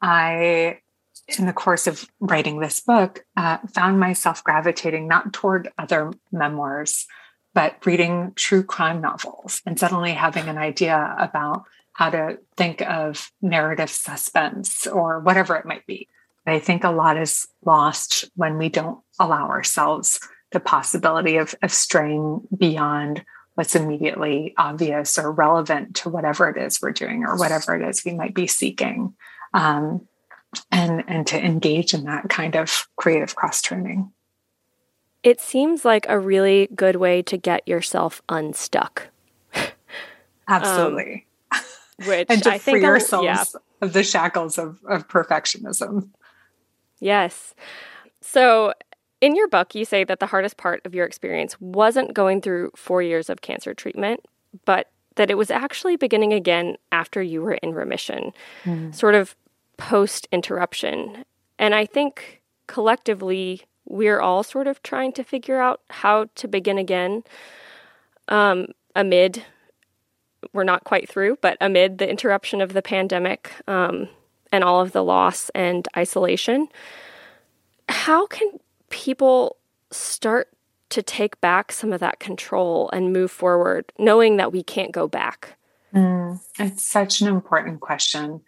I 0.00 0.78
in 1.38 1.46
the 1.46 1.52
course 1.52 1.86
of 1.86 2.08
writing 2.20 2.58
this 2.58 2.80
book, 2.80 3.24
uh, 3.36 3.58
found 3.74 4.00
myself 4.00 4.42
gravitating 4.42 5.06
not 5.06 5.32
toward 5.32 5.68
other 5.78 6.12
memoirs, 6.32 7.06
but 7.52 7.84
reading 7.84 8.32
true 8.34 8.62
crime 8.62 9.00
novels 9.02 9.60
and 9.66 9.78
suddenly 9.78 10.12
having 10.12 10.48
an 10.48 10.56
idea 10.56 11.14
about 11.18 11.64
how 11.92 12.08
to 12.08 12.38
think 12.56 12.80
of 12.82 13.30
narrative 13.42 13.90
suspense 13.90 14.86
or 14.86 15.20
whatever 15.20 15.56
it 15.56 15.66
might 15.66 15.86
be. 15.86 16.08
I 16.50 16.58
think 16.60 16.84
a 16.84 16.90
lot 16.90 17.16
is 17.16 17.46
lost 17.64 18.24
when 18.34 18.58
we 18.58 18.68
don't 18.68 19.00
allow 19.18 19.48
ourselves 19.48 20.20
the 20.52 20.60
possibility 20.60 21.36
of, 21.36 21.54
of 21.62 21.72
straying 21.72 22.46
beyond 22.56 23.24
what's 23.54 23.74
immediately 23.74 24.54
obvious 24.56 25.18
or 25.18 25.32
relevant 25.32 25.96
to 25.96 26.08
whatever 26.08 26.48
it 26.48 26.56
is 26.56 26.80
we're 26.80 26.92
doing 26.92 27.24
or 27.24 27.36
whatever 27.36 27.74
it 27.74 27.86
is 27.88 28.04
we 28.04 28.14
might 28.14 28.34
be 28.34 28.46
seeking. 28.46 29.14
Um, 29.52 30.06
and, 30.70 31.04
and 31.08 31.26
to 31.26 31.44
engage 31.44 31.92
in 31.92 32.04
that 32.04 32.28
kind 32.28 32.56
of 32.56 32.88
creative 32.96 33.34
cross 33.34 33.60
training. 33.60 34.10
It 35.22 35.40
seems 35.40 35.84
like 35.84 36.06
a 36.08 36.18
really 36.18 36.68
good 36.74 36.96
way 36.96 37.22
to 37.22 37.36
get 37.36 37.66
yourself 37.66 38.22
unstuck. 38.28 39.08
Absolutely. 40.48 41.26
Um, 41.52 41.60
which 42.06 42.26
and 42.30 42.42
to 42.44 42.52
I 42.52 42.58
free 42.58 42.74
think 42.74 42.84
ourselves 42.84 43.24
yeah. 43.24 43.44
of 43.82 43.92
the 43.92 44.04
shackles 44.04 44.58
of, 44.58 44.78
of 44.88 45.08
perfectionism. 45.08 46.10
Yes. 47.00 47.54
So, 48.20 48.74
in 49.20 49.34
your 49.34 49.48
book, 49.48 49.74
you 49.74 49.84
say 49.84 50.04
that 50.04 50.20
the 50.20 50.26
hardest 50.26 50.56
part 50.56 50.80
of 50.84 50.94
your 50.94 51.04
experience 51.04 51.60
wasn't 51.60 52.14
going 52.14 52.40
through 52.40 52.70
four 52.76 53.02
years 53.02 53.28
of 53.28 53.40
cancer 53.40 53.74
treatment, 53.74 54.20
but 54.64 54.90
that 55.16 55.30
it 55.30 55.36
was 55.36 55.50
actually 55.50 55.96
beginning 55.96 56.32
again 56.32 56.76
after 56.92 57.20
you 57.20 57.42
were 57.42 57.54
in 57.54 57.74
remission, 57.74 58.32
mm. 58.64 58.94
sort 58.94 59.16
of 59.16 59.34
post 59.76 60.28
interruption. 60.30 61.24
And 61.58 61.74
I 61.74 61.84
think 61.84 62.42
collectively, 62.68 63.62
we're 63.84 64.20
all 64.20 64.42
sort 64.42 64.66
of 64.66 64.82
trying 64.82 65.12
to 65.14 65.24
figure 65.24 65.60
out 65.60 65.80
how 65.90 66.26
to 66.36 66.46
begin 66.46 66.78
again 66.78 67.24
um, 68.28 68.66
amid, 68.94 69.44
we're 70.52 70.64
not 70.64 70.84
quite 70.84 71.08
through, 71.08 71.38
but 71.40 71.56
amid 71.60 71.98
the 71.98 72.08
interruption 72.08 72.60
of 72.60 72.72
the 72.72 72.82
pandemic. 72.82 73.52
Um, 73.66 74.08
and 74.52 74.64
all 74.64 74.80
of 74.80 74.92
the 74.92 75.04
loss 75.04 75.50
and 75.50 75.86
isolation. 75.96 76.68
How 77.88 78.26
can 78.26 78.58
people 78.90 79.56
start 79.90 80.48
to 80.90 81.02
take 81.02 81.40
back 81.40 81.72
some 81.72 81.92
of 81.92 82.00
that 82.00 82.18
control 82.18 82.88
and 82.92 83.12
move 83.12 83.30
forward, 83.30 83.92
knowing 83.98 84.36
that 84.36 84.52
we 84.52 84.62
can't 84.62 84.92
go 84.92 85.06
back? 85.06 85.56
Mm, 85.94 86.40
it's 86.58 86.84
such 86.84 87.20
an 87.20 87.28
important 87.28 87.80
question. 87.80 88.40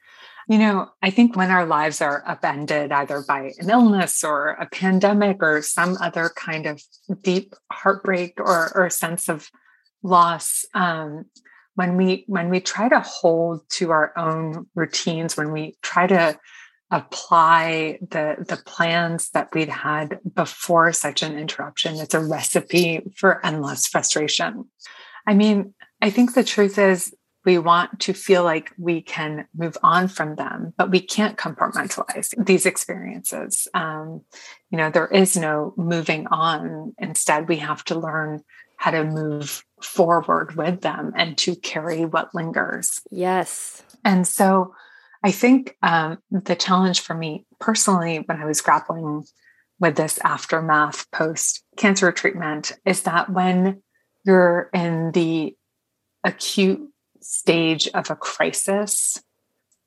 You 0.48 0.58
know, 0.58 0.90
I 1.02 1.10
think 1.10 1.36
when 1.36 1.50
our 1.50 1.64
lives 1.64 2.00
are 2.00 2.24
upended 2.26 2.90
either 2.92 3.22
by 3.26 3.52
an 3.58 3.70
illness 3.70 4.24
or 4.24 4.50
a 4.60 4.66
pandemic 4.66 5.38
or 5.40 5.62
some 5.62 5.96
other 6.00 6.30
kind 6.34 6.66
of 6.66 6.82
deep 7.22 7.54
heartbreak 7.70 8.34
or, 8.38 8.72
or 8.76 8.90
sense 8.90 9.28
of 9.28 9.48
loss, 10.02 10.64
um, 10.74 11.26
when 11.80 11.96
we 11.96 12.24
when 12.26 12.50
we 12.50 12.60
try 12.60 12.90
to 12.90 13.00
hold 13.00 13.66
to 13.70 13.90
our 13.90 14.12
own 14.18 14.66
routines 14.74 15.34
when 15.34 15.50
we 15.50 15.74
try 15.80 16.06
to 16.06 16.38
apply 16.90 17.98
the 18.02 18.36
the 18.46 18.60
plans 18.66 19.30
that 19.30 19.48
we'd 19.54 19.70
had 19.70 20.20
before 20.34 20.92
such 20.92 21.22
an 21.22 21.38
interruption 21.38 21.96
it's 21.96 22.12
a 22.12 22.20
recipe 22.20 23.00
for 23.16 23.44
endless 23.46 23.86
frustration. 23.86 24.66
I 25.26 25.32
mean 25.32 25.72
i 26.02 26.10
think 26.10 26.34
the 26.34 26.44
truth 26.44 26.76
is 26.78 27.14
we 27.46 27.56
want 27.56 28.00
to 28.00 28.12
feel 28.12 28.44
like 28.44 28.70
we 28.76 29.00
can 29.00 29.46
move 29.56 29.78
on 29.82 30.08
from 30.08 30.34
them 30.34 30.74
but 30.76 30.90
we 30.90 31.00
can't 31.00 31.38
compartmentalize 31.38 32.28
these 32.44 32.66
experiences. 32.66 33.68
Um, 33.72 34.20
you 34.70 34.76
know 34.76 34.90
there 34.90 35.12
is 35.22 35.34
no 35.34 35.72
moving 35.78 36.26
on. 36.26 36.92
Instead 36.98 37.48
we 37.48 37.56
have 37.56 37.82
to 37.84 37.94
learn 37.98 38.42
how 38.80 38.90
to 38.90 39.04
move 39.04 39.62
forward 39.82 40.56
with 40.56 40.80
them 40.80 41.12
and 41.14 41.36
to 41.36 41.54
carry 41.54 42.06
what 42.06 42.34
lingers. 42.34 43.02
Yes. 43.10 43.82
And 44.06 44.26
so 44.26 44.74
I 45.22 45.32
think 45.32 45.76
um, 45.82 46.16
the 46.30 46.56
challenge 46.56 47.00
for 47.00 47.12
me 47.12 47.44
personally, 47.58 48.24
when 48.24 48.40
I 48.40 48.46
was 48.46 48.62
grappling 48.62 49.24
with 49.78 49.96
this 49.96 50.18
aftermath 50.24 51.10
post 51.10 51.62
cancer 51.76 52.10
treatment, 52.10 52.72
is 52.86 53.02
that 53.02 53.28
when 53.28 53.82
you're 54.24 54.70
in 54.72 55.12
the 55.12 55.54
acute 56.24 56.80
stage 57.20 57.86
of 57.88 58.10
a 58.10 58.16
crisis, 58.16 59.22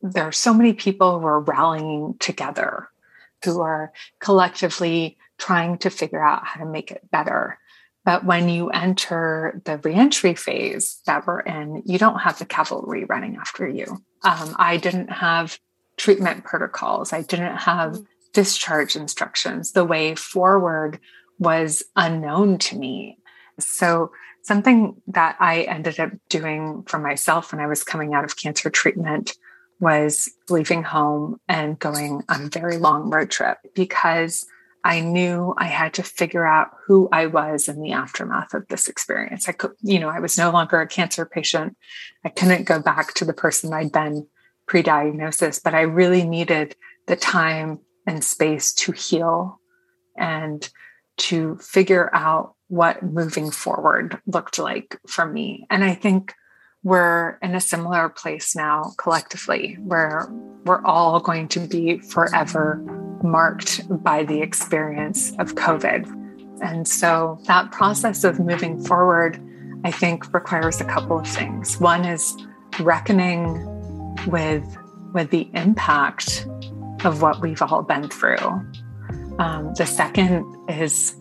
there 0.03 0.25
are 0.25 0.31
so 0.31 0.53
many 0.53 0.73
people 0.73 1.19
who 1.19 1.25
are 1.25 1.39
rallying 1.39 2.13
together, 2.19 2.89
who 3.43 3.59
are 3.59 3.91
collectively 4.19 5.17
trying 5.39 5.79
to 5.79 5.89
figure 5.89 6.23
out 6.23 6.45
how 6.45 6.63
to 6.63 6.69
make 6.69 6.91
it 6.91 7.09
better. 7.09 7.57
But 8.05 8.25
when 8.25 8.49
you 8.49 8.69
enter 8.69 9.61
the 9.63 9.77
reentry 9.77 10.35
phase 10.35 11.01
that 11.05 11.25
we're 11.25 11.39
in, 11.39 11.83
you 11.85 11.97
don't 11.97 12.19
have 12.19 12.37
the 12.37 12.45
cavalry 12.45 13.05
running 13.05 13.37
after 13.37 13.67
you. 13.67 14.03
Um, 14.23 14.55
I 14.57 14.77
didn't 14.77 15.09
have 15.09 15.57
treatment 15.97 16.43
protocols. 16.43 17.13
I 17.13 17.21
didn't 17.21 17.57
have 17.57 17.97
discharge 18.33 18.95
instructions. 18.95 19.71
The 19.71 19.85
way 19.85 20.15
forward 20.15 20.99
was 21.39 21.83
unknown 21.95 22.57
to 22.57 22.77
me. 22.77 23.17
So, 23.59 24.11
something 24.41 25.01
that 25.07 25.37
I 25.39 25.61
ended 25.61 25.99
up 25.99 26.11
doing 26.27 26.83
for 26.87 26.99
myself 26.99 27.53
when 27.53 27.61
I 27.61 27.67
was 27.67 27.83
coming 27.83 28.13
out 28.13 28.25
of 28.25 28.35
cancer 28.35 28.69
treatment 28.69 29.37
was 29.79 30.29
leaving 30.49 30.83
home 30.83 31.39
and 31.47 31.79
going 31.79 32.23
on 32.27 32.45
a 32.45 32.49
very 32.49 32.77
long 32.77 33.09
road 33.09 33.29
trip 33.29 33.57
because 33.73 34.45
I 34.83 34.99
knew 34.99 35.53
I 35.57 35.65
had 35.65 35.93
to 35.95 36.03
figure 36.03 36.45
out 36.45 36.71
who 36.85 37.07
I 37.11 37.27
was 37.27 37.69
in 37.69 37.81
the 37.81 37.93
aftermath 37.93 38.53
of 38.53 38.67
this 38.67 38.87
experience. 38.87 39.47
I 39.47 39.53
could, 39.53 39.71
you 39.81 39.99
know, 39.99 40.09
I 40.09 40.19
was 40.19 40.37
no 40.37 40.51
longer 40.51 40.81
a 40.81 40.87
cancer 40.87 41.25
patient. 41.25 41.77
I 42.25 42.29
couldn't 42.29 42.65
go 42.65 42.81
back 42.81 43.13
to 43.15 43.25
the 43.25 43.33
person 43.33 43.73
I'd 43.73 43.91
been 43.91 44.27
pre 44.67 44.81
diagnosis, 44.81 45.59
but 45.59 45.73
I 45.73 45.81
really 45.81 46.23
needed 46.23 46.75
the 47.07 47.15
time 47.15 47.79
and 48.05 48.23
space 48.23 48.73
to 48.73 48.91
heal 48.91 49.59
and 50.17 50.69
to 51.15 51.57
figure 51.57 52.09
out 52.13 52.55
what 52.67 53.03
moving 53.03 53.51
forward 53.51 54.19
looked 54.25 54.59
like 54.59 54.99
for 55.07 55.25
me. 55.25 55.65
And 55.69 55.83
I 55.83 55.93
think 55.93 56.33
we're 56.83 57.37
in 57.41 57.55
a 57.55 57.61
similar 57.61 58.09
place 58.09 58.55
now 58.55 58.91
collectively 58.97 59.77
where 59.79 60.27
we're 60.65 60.83
all 60.83 61.19
going 61.21 61.47
to 61.49 61.61
be 61.61 61.99
forever 61.99 62.83
marked 63.23 63.81
by 64.03 64.23
the 64.23 64.41
experience 64.41 65.31
of 65.39 65.55
COVID. 65.55 66.05
And 66.61 66.87
so 66.87 67.39
that 67.45 67.71
process 67.71 68.23
of 68.23 68.39
moving 68.39 68.83
forward, 68.83 69.41
I 69.83 69.91
think, 69.91 70.33
requires 70.33 70.79
a 70.81 70.85
couple 70.85 71.19
of 71.19 71.27
things. 71.27 71.79
One 71.79 72.05
is 72.05 72.35
reckoning 72.79 73.65
with, 74.27 74.65
with 75.13 75.29
the 75.29 75.49
impact 75.53 76.47
of 77.03 77.21
what 77.21 77.41
we've 77.41 77.61
all 77.61 77.83
been 77.83 78.09
through. 78.09 78.37
Um, 79.39 79.73
the 79.77 79.85
second 79.85 80.45
is 80.69 81.15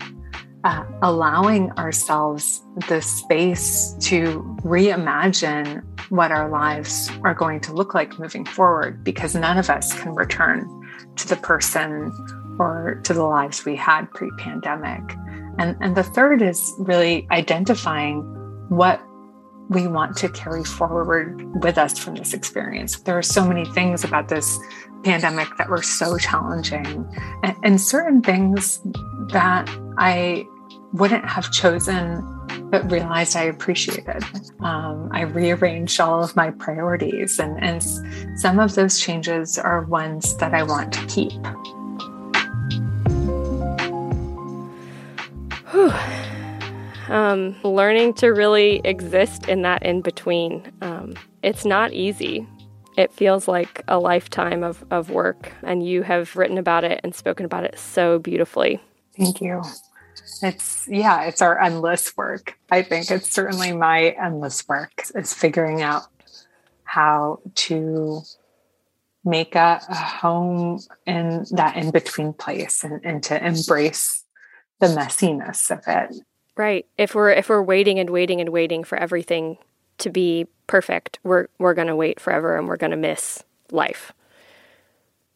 uh, 0.64 0.84
allowing 1.02 1.72
ourselves 1.72 2.62
the 2.88 3.00
space 3.00 3.94
to 4.00 4.42
reimagine 4.62 5.82
what 6.10 6.30
our 6.30 6.48
lives 6.48 7.10
are 7.24 7.34
going 7.34 7.58
to 7.58 7.72
look 7.72 7.94
like 7.94 8.18
moving 8.18 8.44
forward 8.44 9.02
because 9.02 9.34
none 9.34 9.58
of 9.58 9.70
us 9.70 9.98
can 10.00 10.14
return 10.14 10.68
to 11.16 11.28
the 11.28 11.36
person 11.36 12.12
or 12.58 13.00
to 13.04 13.14
the 13.14 13.24
lives 13.24 13.64
we 13.64 13.76
had 13.76 14.10
pre 14.12 14.30
pandemic. 14.38 15.02
And, 15.58 15.76
and 15.80 15.96
the 15.96 16.02
third 16.02 16.42
is 16.42 16.72
really 16.78 17.26
identifying 17.30 18.22
what 18.68 19.02
we 19.68 19.86
want 19.86 20.16
to 20.18 20.28
carry 20.28 20.64
forward 20.64 21.62
with 21.62 21.78
us 21.78 21.98
from 21.98 22.14
this 22.14 22.34
experience. 22.34 23.00
There 23.00 23.16
are 23.16 23.22
so 23.22 23.46
many 23.46 23.64
things 23.64 24.04
about 24.04 24.28
this 24.28 24.58
pandemic 25.04 25.48
that 25.58 25.68
were 25.68 25.82
so 25.82 26.16
challenging, 26.16 27.06
and, 27.42 27.56
and 27.62 27.80
certain 27.80 28.22
things 28.22 28.80
that 29.32 29.68
I 29.98 30.46
wouldn't 30.92 31.24
have 31.24 31.50
chosen 31.50 32.16
but 32.72 32.90
realized 32.90 33.36
I 33.36 33.42
appreciated. 33.42 34.24
Um, 34.60 35.10
I 35.12 35.20
rearranged 35.20 36.00
all 36.00 36.24
of 36.24 36.34
my 36.34 36.50
priorities, 36.52 37.38
and, 37.38 37.62
and 37.62 37.82
some 38.40 38.58
of 38.58 38.74
those 38.74 38.98
changes 38.98 39.58
are 39.58 39.82
ones 39.82 40.34
that 40.38 40.54
I 40.54 40.62
want 40.62 40.94
to 40.94 41.06
keep. 41.06 41.32
Um, 47.08 47.56
learning 47.62 48.14
to 48.14 48.28
really 48.28 48.80
exist 48.84 49.48
in 49.48 49.60
that 49.62 49.82
in 49.82 50.00
between. 50.00 50.72
Um, 50.80 51.12
it's 51.42 51.66
not 51.66 51.92
easy. 51.92 52.46
It 52.96 53.12
feels 53.12 53.46
like 53.46 53.82
a 53.86 53.98
lifetime 53.98 54.62
of, 54.62 54.82
of 54.90 55.10
work, 55.10 55.52
and 55.62 55.86
you 55.86 56.02
have 56.04 56.34
written 56.36 56.56
about 56.56 56.84
it 56.84 57.02
and 57.04 57.14
spoken 57.14 57.44
about 57.44 57.64
it 57.64 57.78
so 57.78 58.18
beautifully. 58.18 58.80
Thank 59.14 59.42
you. 59.42 59.62
It's, 60.42 60.88
yeah, 60.88 61.24
it's 61.24 61.40
our 61.40 61.60
endless 61.60 62.16
work. 62.16 62.58
I 62.70 62.82
think 62.82 63.10
it's 63.10 63.30
certainly 63.30 63.72
my 63.72 64.10
endless 64.20 64.66
work 64.68 65.04
is 65.14 65.32
figuring 65.32 65.82
out 65.82 66.02
how 66.84 67.40
to 67.54 68.22
make 69.24 69.54
a, 69.54 69.80
a 69.88 69.94
home 69.94 70.80
in 71.06 71.46
that 71.52 71.76
in 71.76 71.90
between 71.90 72.32
place 72.32 72.82
and, 72.82 73.00
and 73.04 73.22
to 73.22 73.44
embrace 73.44 74.24
the 74.80 74.88
messiness 74.88 75.70
of 75.70 75.84
it. 75.86 76.22
Right. 76.56 76.86
If 76.98 77.14
we're 77.14 77.30
if 77.30 77.48
we're 77.48 77.62
waiting 77.62 77.98
and 77.98 78.10
waiting 78.10 78.40
and 78.40 78.50
waiting 78.50 78.84
for 78.84 78.98
everything 78.98 79.58
to 79.98 80.10
be 80.10 80.46
perfect, 80.66 81.18
we're 81.22 81.46
we're 81.58 81.74
going 81.74 81.86
to 81.86 81.96
wait 81.96 82.20
forever 82.20 82.56
and 82.56 82.68
we're 82.68 82.76
going 82.76 82.90
to 82.90 82.96
miss 82.96 83.42
life. 83.70 84.12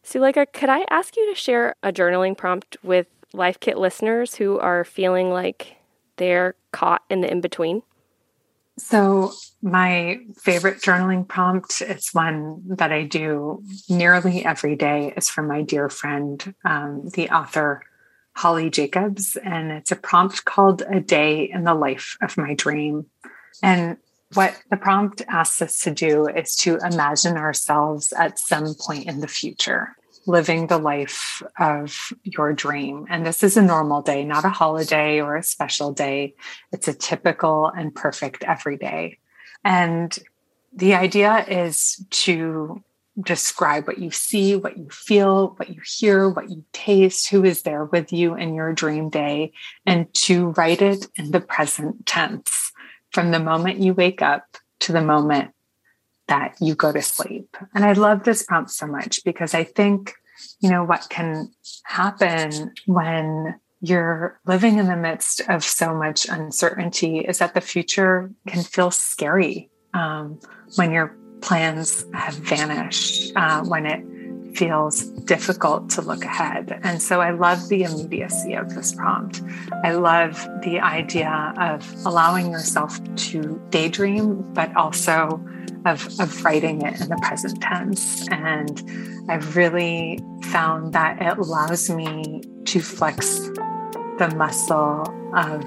Suleika, 0.03 0.43
uh, 0.43 0.45
could 0.53 0.69
I 0.69 0.85
ask 0.89 1.17
you 1.17 1.27
to 1.29 1.35
share 1.35 1.75
a 1.81 1.91
journaling 1.91 2.37
prompt 2.37 2.77
with 2.83 3.07
Life 3.37 3.59
Kit 3.59 3.77
listeners 3.77 4.35
who 4.35 4.59
are 4.59 4.83
feeling 4.83 5.29
like 5.29 5.77
they're 6.17 6.55
caught 6.71 7.03
in 7.09 7.21
the 7.21 7.31
in 7.31 7.41
between? 7.41 7.83
So, 8.79 9.31
my 9.61 10.19
favorite 10.37 10.81
journaling 10.81 11.27
prompt, 11.27 11.81
is 11.81 12.09
one 12.13 12.61
that 12.67 12.91
I 12.91 13.03
do 13.03 13.63
nearly 13.89 14.45
every 14.45 14.75
day, 14.75 15.13
is 15.17 15.29
from 15.29 15.47
my 15.47 15.63
dear 15.63 15.89
friend, 15.89 16.53
um, 16.63 17.09
the 17.13 17.29
author 17.29 17.83
Holly 18.35 18.69
Jacobs. 18.69 19.35
And 19.37 19.71
it's 19.71 19.91
a 19.91 19.95
prompt 19.95 20.45
called 20.45 20.83
A 20.87 20.99
Day 20.99 21.49
in 21.51 21.63
the 21.63 21.73
Life 21.73 22.17
of 22.21 22.37
My 22.37 22.53
Dream. 22.53 23.07
And 23.63 23.97
what 24.33 24.55
the 24.69 24.77
prompt 24.77 25.23
asks 25.27 25.61
us 25.61 25.79
to 25.81 25.91
do 25.91 26.27
is 26.27 26.55
to 26.57 26.77
imagine 26.77 27.35
ourselves 27.35 28.13
at 28.13 28.37
some 28.37 28.75
point 28.75 29.07
in 29.07 29.21
the 29.21 29.27
future 29.27 29.95
living 30.27 30.67
the 30.67 30.77
life 30.77 31.41
of 31.57 32.11
your 32.23 32.53
dream. 32.53 33.07
And 33.09 33.25
this 33.25 33.43
is 33.43 33.57
a 33.57 33.61
normal 33.61 34.01
day, 34.01 34.23
not 34.23 34.45
a 34.45 34.49
holiday 34.49 35.21
or 35.21 35.35
a 35.35 35.43
special 35.43 35.93
day. 35.93 36.35
It's 36.71 36.87
a 36.87 36.93
typical 36.93 37.67
and 37.67 37.95
perfect 37.95 38.43
everyday. 38.43 39.19
And 39.63 40.17
the 40.73 40.95
idea 40.95 41.45
is 41.47 42.05
to 42.11 42.83
describe 43.19 43.87
what 43.87 43.97
you 43.97 44.11
see, 44.11 44.55
what 44.55 44.77
you 44.77 44.89
feel, 44.89 45.55
what 45.57 45.69
you 45.69 45.81
hear, 45.83 46.29
what 46.29 46.49
you 46.49 46.63
taste, 46.71 47.29
who 47.29 47.43
is 47.43 47.63
there 47.63 47.85
with 47.85 48.13
you 48.13 48.35
in 48.35 48.53
your 48.53 48.73
dream 48.73 49.09
day, 49.09 49.53
and 49.85 50.13
to 50.13 50.49
write 50.49 50.81
it 50.81 51.07
in 51.15 51.31
the 51.31 51.39
present 51.39 52.05
tense 52.05 52.71
from 53.11 53.31
the 53.31 53.39
moment 53.39 53.79
you 53.79 53.93
wake 53.93 54.21
up 54.21 54.57
to 54.79 54.91
the 54.91 55.01
moment 55.01 55.51
that 56.27 56.55
you 56.59 56.75
go 56.75 56.91
to 56.91 57.01
sleep. 57.01 57.55
And 57.73 57.85
I 57.85 57.93
love 57.93 58.23
this 58.23 58.43
prompt 58.43 58.71
so 58.71 58.87
much 58.87 59.23
because 59.23 59.53
I 59.53 59.63
think, 59.63 60.13
you 60.59 60.69
know, 60.69 60.83
what 60.83 61.07
can 61.09 61.51
happen 61.83 62.73
when 62.85 63.59
you're 63.81 64.39
living 64.45 64.79
in 64.79 64.87
the 64.87 64.95
midst 64.95 65.41
of 65.49 65.63
so 65.63 65.93
much 65.93 66.27
uncertainty 66.27 67.19
is 67.19 67.39
that 67.39 67.53
the 67.53 67.61
future 67.61 68.31
can 68.47 68.63
feel 68.63 68.91
scary 68.91 69.69
um, 69.93 70.39
when 70.75 70.91
your 70.91 71.15
plans 71.41 72.05
have 72.13 72.33
vanished, 72.33 73.31
uh, 73.35 73.63
when 73.63 73.85
it 73.85 74.03
feels 74.57 75.03
difficult 75.03 75.89
to 75.91 76.01
look 76.01 76.25
ahead. 76.25 76.79
And 76.83 76.99
so 77.01 77.21
I 77.21 77.29
love 77.29 77.69
the 77.69 77.83
immediacy 77.83 78.53
of 78.53 78.73
this 78.73 78.93
prompt. 78.93 79.43
I 79.83 79.91
love 79.91 80.33
the 80.63 80.79
idea 80.79 81.53
of 81.57 81.87
allowing 82.05 82.51
yourself 82.51 82.99
to 83.15 83.61
daydream, 83.69 84.41
but 84.53 84.75
also 84.75 85.39
of, 85.85 86.07
of 86.19 86.43
writing 86.43 86.81
it 86.81 86.99
in 86.99 87.09
the 87.09 87.17
present 87.21 87.61
tense. 87.61 88.27
And 88.29 88.81
I've 89.29 89.55
really 89.55 90.19
found 90.43 90.93
that 90.93 91.21
it 91.21 91.37
allows 91.37 91.89
me 91.89 92.41
to 92.65 92.79
flex 92.79 93.39
the 94.17 94.33
muscle 94.35 95.03
of 95.35 95.63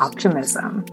optimism. 0.00 0.84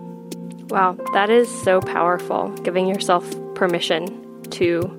Wow, 0.70 0.98
that 1.14 1.30
is 1.30 1.50
so 1.64 1.82
powerful, 1.82 2.50
giving 2.64 2.88
yourself 2.88 3.30
permission 3.56 4.44
to 4.52 4.98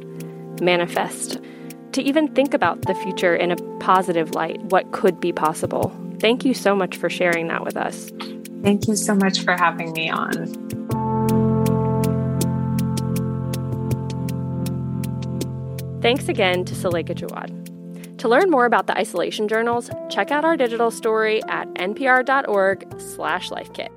manifest 0.60 1.40
to 1.92 2.02
even 2.02 2.28
think 2.28 2.54
about 2.54 2.82
the 2.82 2.94
future 2.94 3.36
in 3.36 3.50
a 3.50 3.56
positive 3.78 4.34
light, 4.34 4.60
what 4.64 4.92
could 4.92 5.20
be 5.20 5.32
possible. 5.32 5.94
Thank 6.20 6.44
you 6.44 6.54
so 6.54 6.74
much 6.74 6.96
for 6.96 7.10
sharing 7.10 7.48
that 7.48 7.64
with 7.64 7.76
us. 7.76 8.10
Thank 8.62 8.88
you 8.88 8.96
so 8.96 9.14
much 9.14 9.40
for 9.40 9.52
having 9.52 9.92
me 9.92 10.08
on. 10.08 10.71
Thanks 16.02 16.28
again 16.28 16.64
to 16.64 16.74
Suleika 16.74 17.14
Jaouad. 17.14 18.18
To 18.18 18.28
learn 18.28 18.50
more 18.50 18.66
about 18.66 18.88
the 18.88 18.98
isolation 18.98 19.46
journals, 19.46 19.88
check 20.10 20.32
out 20.32 20.44
our 20.44 20.56
digital 20.56 20.90
story 20.90 21.40
at 21.48 21.72
npr.org/lifekit. 21.74 23.88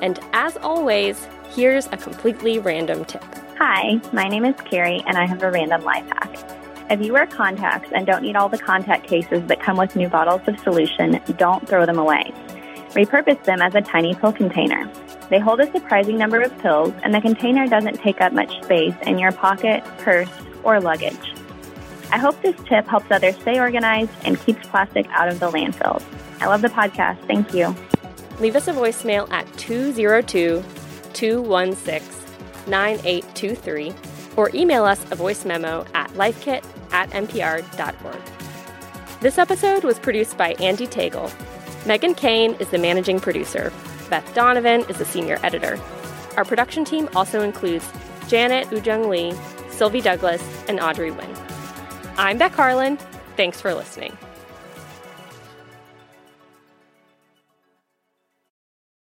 And 0.00 0.18
as 0.32 0.56
always, 0.56 1.28
here's 1.50 1.86
a 1.88 1.98
completely 1.98 2.58
random 2.58 3.04
tip. 3.04 3.22
Hi, 3.58 4.00
my 4.14 4.26
name 4.26 4.46
is 4.46 4.56
Carrie, 4.64 5.04
and 5.06 5.18
I 5.18 5.26
have 5.26 5.42
a 5.42 5.50
random 5.50 5.82
life 5.84 6.08
hack. 6.08 6.34
If 6.90 7.02
you 7.02 7.12
wear 7.12 7.26
contacts 7.26 7.90
and 7.94 8.06
don't 8.06 8.22
need 8.22 8.36
all 8.36 8.48
the 8.48 8.58
contact 8.58 9.06
cases 9.06 9.46
that 9.48 9.60
come 9.60 9.76
with 9.76 9.94
new 9.94 10.08
bottles 10.08 10.40
of 10.46 10.58
solution, 10.60 11.20
don't 11.36 11.68
throw 11.68 11.84
them 11.84 11.98
away. 11.98 12.32
Repurpose 12.92 13.44
them 13.44 13.60
as 13.60 13.74
a 13.74 13.82
tiny 13.82 14.14
pill 14.14 14.32
container. 14.32 14.90
They 15.28 15.40
hold 15.40 15.60
a 15.60 15.70
surprising 15.72 16.16
number 16.16 16.40
of 16.40 16.56
pills, 16.60 16.94
and 17.02 17.14
the 17.14 17.20
container 17.20 17.66
doesn't 17.66 18.00
take 18.00 18.22
up 18.22 18.32
much 18.32 18.62
space 18.64 18.94
in 19.02 19.18
your 19.18 19.32
pocket, 19.32 19.84
purse, 19.98 20.30
or 20.64 20.80
luggage. 20.80 21.34
I 22.12 22.18
hope 22.18 22.40
this 22.42 22.54
tip 22.66 22.86
helps 22.86 23.10
others 23.10 23.36
stay 23.36 23.58
organized 23.58 24.12
and 24.24 24.38
keeps 24.38 24.66
plastic 24.68 25.06
out 25.10 25.28
of 25.28 25.40
the 25.40 25.50
landfills. 25.50 26.04
I 26.40 26.46
love 26.46 26.60
the 26.60 26.68
podcast. 26.68 27.26
Thank 27.26 27.54
you. 27.54 27.74
Leave 28.38 28.54
us 28.54 28.68
a 28.68 28.72
voicemail 28.72 29.30
at 29.30 29.46
202 29.56 30.62
216 31.14 32.22
9823 32.66 33.94
or 34.36 34.50
email 34.54 34.84
us 34.84 35.04
a 35.10 35.16
voice 35.16 35.44
memo 35.44 35.86
at 35.94 36.10
lifekit 36.10 36.62
at 36.92 37.08
npr.org. 37.10 38.20
This 39.20 39.38
episode 39.38 39.84
was 39.84 39.98
produced 39.98 40.36
by 40.36 40.52
Andy 40.54 40.86
Tagle. 40.86 41.30
Meghan 41.84 42.16
Keane 42.16 42.54
is 42.54 42.68
the 42.68 42.78
managing 42.78 43.20
producer. 43.20 43.72
Beth 44.10 44.34
Donovan 44.34 44.82
is 44.82 44.98
the 44.98 45.04
senior 45.06 45.38
editor. 45.42 45.80
Our 46.36 46.44
production 46.44 46.84
team 46.84 47.08
also 47.16 47.40
includes 47.40 47.88
Janet 48.28 48.68
Woojeong 48.68 49.08
Lee, 49.08 49.34
Sylvie 49.70 50.02
Douglis, 50.02 50.42
and 50.68 50.78
Audrey 50.78 51.10
Nguyen. 51.10 51.31
I'm 52.16 52.38
Beck 52.38 52.52
Harlan. 52.52 52.98
Thanks 53.36 53.60
for 53.60 53.74
listening. 53.74 54.16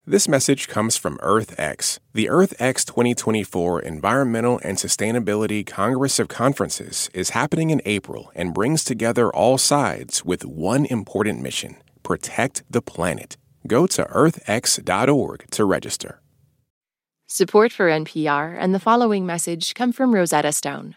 This 0.06 0.26
message 0.26 0.68
comes 0.68 0.96
from 0.96 1.18
EarthX. 1.18 1.98
The 2.14 2.26
EarthX 2.26 2.86
2024 2.86 3.82
Environmental 3.82 4.58
and 4.64 4.78
Sustainability 4.78 5.66
Congress 5.66 6.18
of 6.18 6.28
Conferences 6.28 7.10
is 7.12 7.30
happening 7.30 7.68
in 7.68 7.82
April 7.84 8.32
and 8.34 8.54
brings 8.54 8.84
together 8.84 9.30
all 9.30 9.58
sides 9.58 10.24
with 10.24 10.46
one 10.46 10.86
important 10.86 11.42
mission 11.42 11.76
protect 12.02 12.62
the 12.70 12.80
planet. 12.80 13.36
Go 13.66 13.86
to 13.88 14.04
earthx.org 14.04 15.50
to 15.50 15.64
register. 15.66 16.22
Support 17.26 17.72
for 17.72 17.90
NPR 17.90 18.56
and 18.58 18.74
the 18.74 18.80
following 18.80 19.26
message 19.26 19.74
come 19.74 19.92
from 19.92 20.14
Rosetta 20.14 20.52
Stone, 20.52 20.96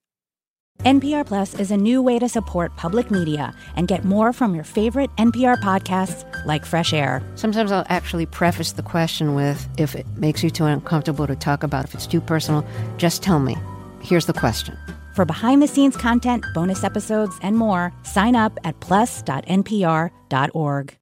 NPR 0.85 1.27
Plus 1.27 1.59
is 1.59 1.69
a 1.69 1.77
new 1.77 2.01
way 2.01 2.17
to 2.17 2.27
support 2.27 2.75
public 2.75 3.11
media 3.11 3.53
and 3.75 3.87
get 3.87 4.03
more 4.03 4.33
from 4.33 4.55
your 4.55 4.63
favorite 4.63 5.15
NPR 5.17 5.61
podcasts 5.61 6.25
like 6.47 6.65
Fresh 6.65 6.91
Air. 6.91 7.21
Sometimes 7.35 7.71
I'll 7.71 7.85
actually 7.87 8.25
preface 8.25 8.71
the 8.71 8.81
question 8.81 9.35
with 9.35 9.69
if 9.77 9.95
it 9.95 10.07
makes 10.17 10.43
you 10.43 10.49
too 10.49 10.65
uncomfortable 10.65 11.27
to 11.27 11.35
talk 11.35 11.61
about, 11.61 11.85
if 11.85 11.93
it's 11.93 12.07
too 12.07 12.19
personal, 12.19 12.65
just 12.97 13.21
tell 13.21 13.39
me. 13.39 13.55
Here's 14.01 14.25
the 14.25 14.33
question. 14.33 14.75
For 15.13 15.23
behind 15.23 15.61
the 15.61 15.67
scenes 15.67 15.95
content, 15.95 16.43
bonus 16.55 16.83
episodes, 16.83 17.37
and 17.43 17.55
more, 17.55 17.93
sign 18.01 18.35
up 18.35 18.57
at 18.63 18.79
plus.npr.org. 18.79 20.97